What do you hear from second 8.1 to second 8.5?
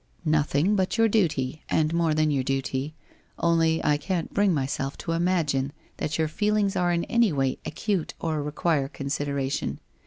or